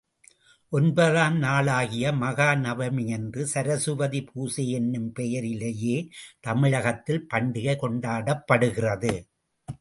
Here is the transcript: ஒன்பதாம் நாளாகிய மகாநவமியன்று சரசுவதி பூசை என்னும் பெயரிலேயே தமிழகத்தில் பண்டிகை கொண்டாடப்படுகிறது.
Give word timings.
ஒன்பதாம் 0.71 1.35
நாளாகிய 1.37 2.13
மகாநவமியன்று 2.13 3.45
சரசுவதி 3.53 4.21
பூசை 4.31 4.65
என்னும் 4.71 5.11
பெயரிலேயே 5.13 5.97
தமிழகத்தில் 6.39 7.27
பண்டிகை 7.33 7.75
கொண்டாடப்படுகிறது. 7.83 9.13